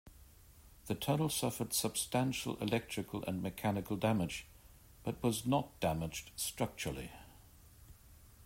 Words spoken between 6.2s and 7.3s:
structurally.